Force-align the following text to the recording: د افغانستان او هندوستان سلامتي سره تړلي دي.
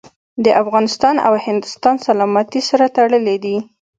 د 0.45 0.47
افغانستان 0.61 1.15
او 1.27 1.33
هندوستان 1.45 1.95
سلامتي 2.07 2.61
سره 2.69 2.85
تړلي 2.97 3.37
دي. 3.45 3.57